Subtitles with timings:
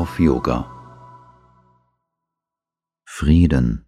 [0.00, 0.64] auf Yoga.
[3.04, 3.86] Frieden.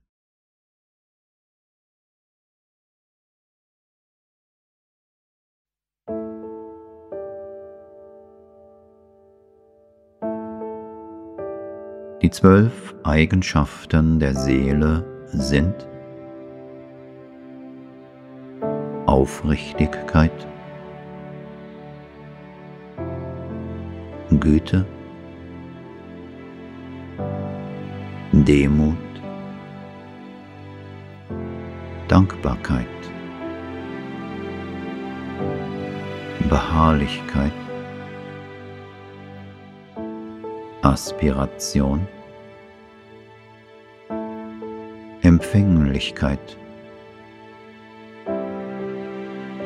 [12.21, 15.89] Die zwölf Eigenschaften der Seele sind
[19.07, 20.47] Aufrichtigkeit,
[24.39, 24.87] Güte,
[28.45, 28.97] Demut,
[32.09, 32.87] Dankbarkeit,
[36.49, 37.53] Beharrlichkeit,
[40.83, 42.09] Aspiration,
[45.23, 46.59] Empfänglichkeit,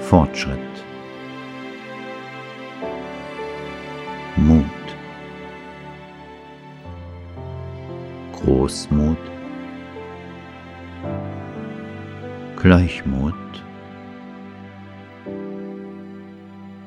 [0.00, 0.58] Fortschritt,
[8.46, 9.18] Großmut,
[12.54, 13.34] Gleichmut,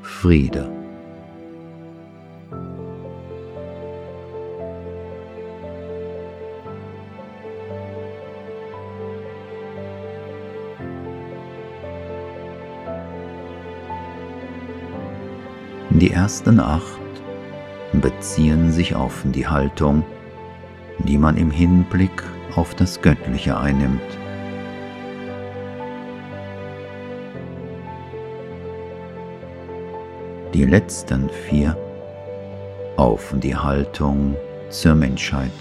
[0.02, 0.72] Friede.
[15.90, 16.84] Die ersten acht
[17.92, 20.06] beziehen sich auf die Haltung,
[21.00, 22.24] die man im Hinblick
[22.56, 24.02] auf das Göttliche einnimmt.
[30.54, 31.78] Die letzten vier
[32.98, 34.36] auf die Haltung
[34.70, 35.52] zur Menschheit.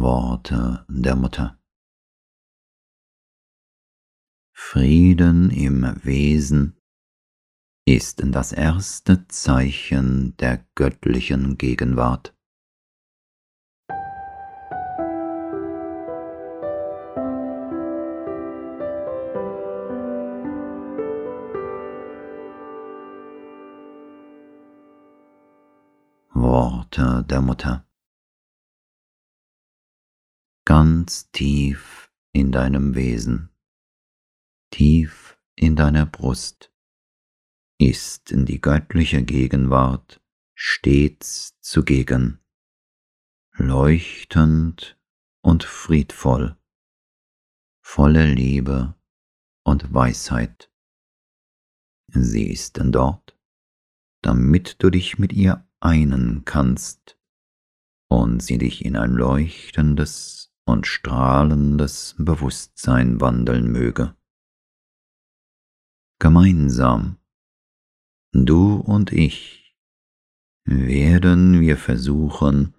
[0.00, 1.58] Worte der Mutter.
[4.52, 6.76] Frieden im Wesen
[7.84, 12.32] ist das erste Zeichen der göttlichen Gegenwart.
[26.32, 27.87] Worte der Mutter
[30.68, 33.48] ganz tief in deinem Wesen,
[34.70, 36.70] tief in deiner Brust,
[37.78, 40.20] ist in die göttliche Gegenwart
[40.54, 42.44] stets zugegen,
[43.52, 45.00] leuchtend
[45.40, 46.58] und friedvoll,
[47.80, 48.94] voller Liebe
[49.64, 50.70] und Weisheit.
[52.08, 53.38] Sie ist denn dort,
[54.20, 57.18] damit du dich mit ihr einen kannst
[58.08, 64.14] und sie dich in ein leuchtendes und strahlendes Bewusstsein wandeln möge.
[66.20, 67.16] Gemeinsam,
[68.32, 69.74] du und ich,
[70.64, 72.74] werden wir versuchen,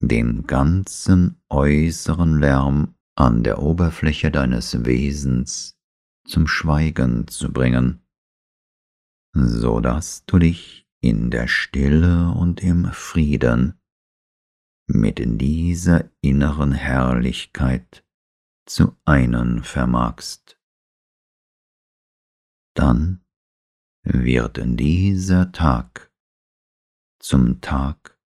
[0.00, 5.76] den ganzen äußeren Lärm an der Oberfläche deines Wesens
[6.28, 8.06] zum Schweigen zu bringen,
[9.34, 13.80] so dass du dich in der Stille und im Frieden
[14.86, 18.04] mit dieser inneren Herrlichkeit
[18.66, 20.58] zu einen vermagst.
[22.74, 23.24] Dann
[24.02, 26.12] wird dieser Tag
[27.18, 28.18] zum Tag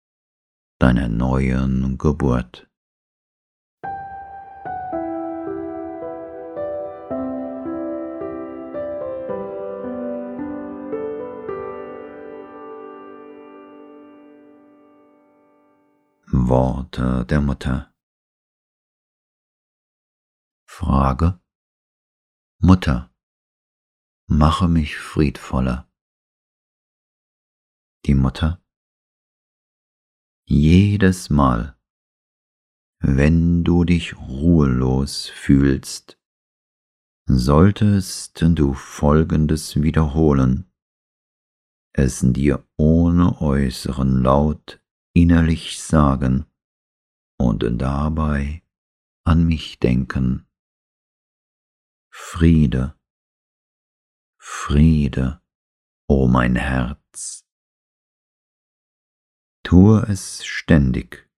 [0.78, 2.69] deiner neuen Geburt.
[16.50, 17.94] Worte der Mutter.
[20.68, 21.40] Frage
[22.58, 23.14] Mutter,
[24.26, 25.88] mache mich friedvoller.
[28.04, 28.60] Die Mutter
[30.44, 31.78] Jedes Mal,
[32.98, 36.18] wenn du dich ruhelos fühlst,
[37.26, 40.68] solltest du Folgendes wiederholen,
[41.92, 44.80] es dir ohne äußeren Laut
[45.12, 46.49] innerlich sagen
[47.40, 48.62] und dabei
[49.24, 50.46] an mich denken.
[52.12, 52.98] Friede,
[54.38, 55.40] Friede,
[56.06, 57.46] o oh mein Herz.
[59.62, 61.30] Tue es ständig,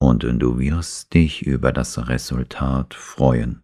[0.00, 3.62] und du wirst dich über das Resultat freuen.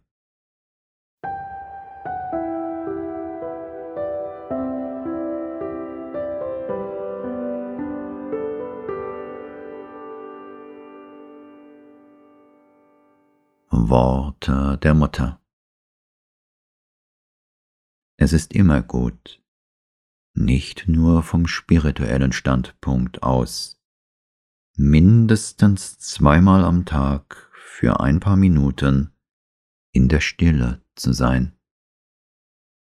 [13.87, 15.41] Worte der Mutter.
[18.17, 19.41] Es ist immer gut,
[20.33, 23.81] nicht nur vom spirituellen Standpunkt aus,
[24.75, 29.13] mindestens zweimal am Tag für ein paar Minuten
[29.93, 31.57] in der Stille zu sein.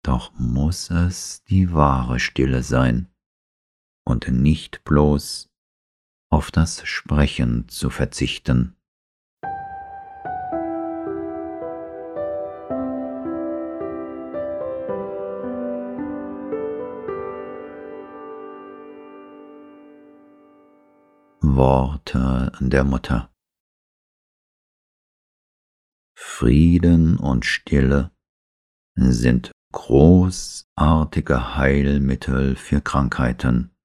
[0.02, 3.08] Doch muss es die wahre Stille sein
[4.04, 5.52] und nicht bloß
[6.30, 8.74] auf das Sprechen zu verzichten.
[21.60, 23.30] Worte der Mutter.
[26.16, 28.12] Frieden und Stille
[28.94, 33.76] sind großartige Heilmittel für Krankheiten.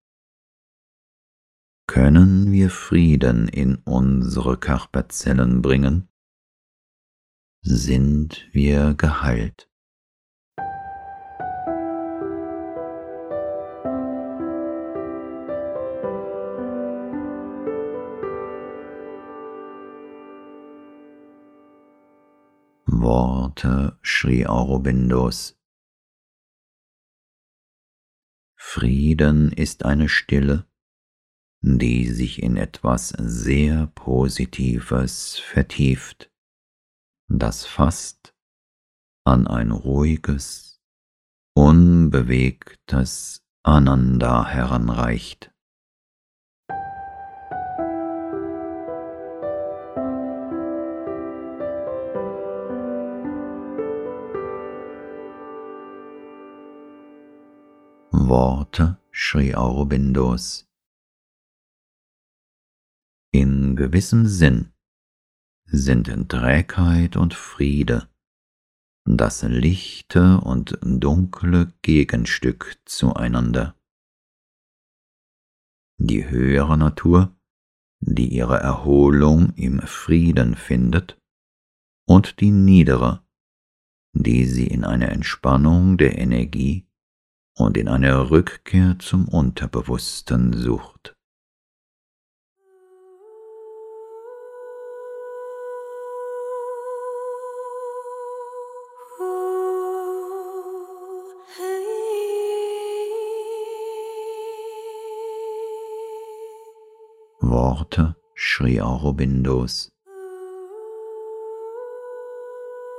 [1.85, 6.07] Können wir Frieden in unsere Körperzellen bringen,
[7.61, 9.69] sind wir geheilt.
[23.05, 25.55] Worte Sri Aurobindos.
[28.57, 30.67] Frieden ist eine Stille,
[31.61, 36.31] die sich in etwas sehr Positives vertieft,
[37.29, 38.35] das fast
[39.23, 40.81] an ein ruhiges,
[41.55, 45.54] unbewegtes Ananda heranreicht.
[58.35, 60.67] Worte Sri Aurobindos.
[63.31, 64.73] In gewissem Sinn
[65.67, 68.09] sind Trägheit und Friede
[69.05, 73.79] das lichte und dunkle Gegenstück zueinander.
[75.97, 77.39] Die höhere Natur,
[78.01, 81.17] die ihre Erholung im Frieden findet,
[82.05, 83.25] und die niedere,
[84.11, 86.84] die sie in einer Entspannung der Energie
[87.57, 91.15] und in eine Rückkehr zum Unterbewussten sucht.
[107.39, 109.91] Worte Sri Aurobindos.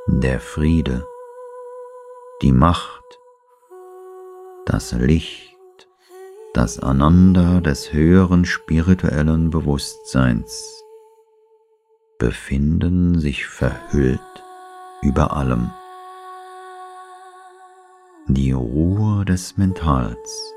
[0.08, 1.06] Der Friede,
[2.42, 3.05] die Macht,
[4.66, 5.88] das Licht,
[6.52, 10.82] das Ananda des höheren spirituellen Bewusstseins
[12.18, 14.20] befinden sich verhüllt
[15.02, 15.70] über allem.
[18.26, 20.52] Die Ruhe des Mentals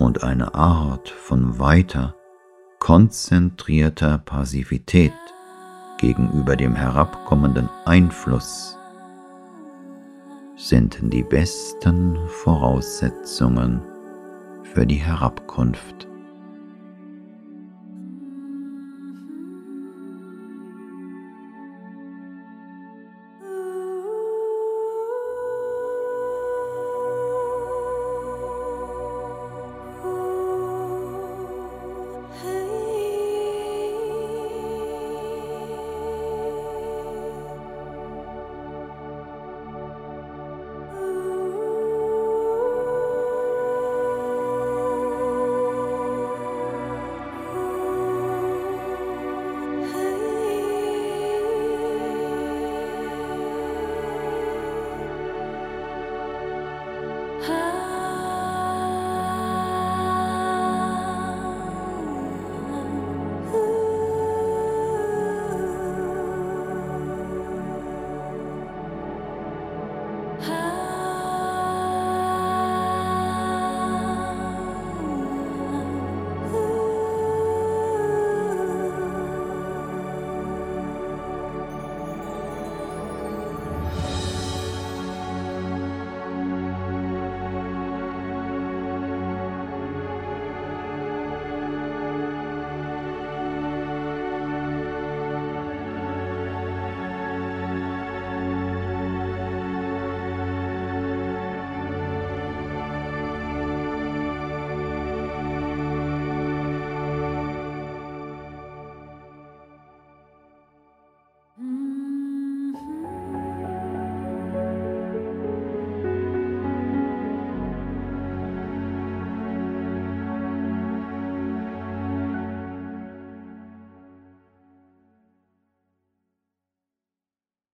[0.00, 2.16] und eine Art von weiter,
[2.80, 5.12] konzentrierter Passivität
[5.98, 8.76] gegenüber dem herabkommenden Einfluss
[10.68, 13.80] sind die besten Voraussetzungen
[14.64, 16.05] für die Herabkunft.